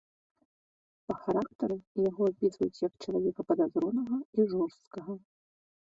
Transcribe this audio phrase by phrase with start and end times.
[1.09, 1.77] Па характары
[2.09, 5.13] яго апісваюць як чалавека падазронага і жорсткага.